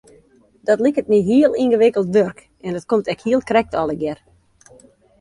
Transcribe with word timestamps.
Dat 0.67 0.79
liket 0.83 1.07
my 1.11 1.19
heel 1.29 1.51
yngewikkeld 1.63 2.13
wurk 2.15 2.39
en 2.65 2.73
dat 2.75 2.89
komt 2.91 3.09
ek 3.13 3.23
hiel 3.25 3.41
krekt 3.49 3.77
allegear. 3.81 4.19